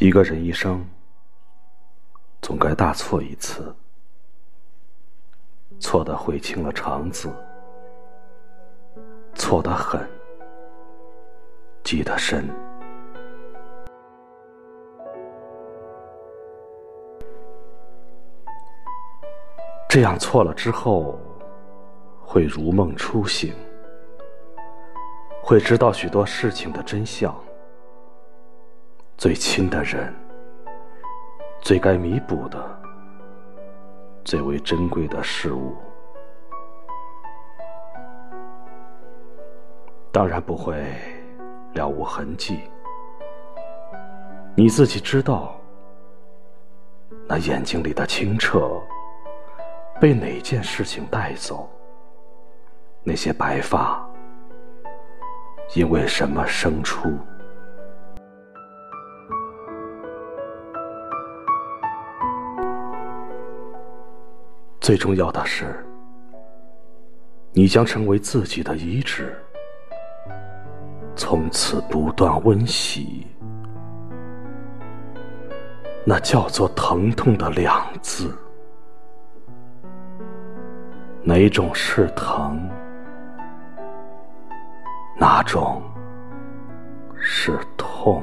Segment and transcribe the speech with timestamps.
[0.00, 0.82] 一个人一生
[2.40, 3.76] 总该大错一次，
[5.78, 7.30] 错的悔青了肠子，
[9.34, 10.08] 错得狠，
[11.84, 12.48] 记得深。
[19.86, 21.20] 这样错了之后，
[22.22, 23.52] 会如梦初醒，
[25.42, 27.38] 会知道许多事情的真相。
[29.20, 30.14] 最亲的人，
[31.60, 32.58] 最该弥补的，
[34.24, 35.76] 最为珍贵的事物，
[40.10, 40.82] 当然不会
[41.74, 42.60] 了无痕迹。
[44.56, 45.54] 你自己知道，
[47.28, 48.80] 那眼睛里的清澈。
[50.00, 51.68] 被哪件事情带走？
[53.02, 54.02] 那些白发
[55.74, 57.18] 因为什么生出？
[64.80, 65.84] 最重要的是，
[67.52, 69.36] 你将成为自己的遗址，
[71.14, 73.26] 从此不断温习。
[76.02, 78.34] 那叫做疼痛的两字。
[81.22, 82.66] 哪种是疼？
[85.18, 85.82] 哪种
[87.14, 88.22] 是痛？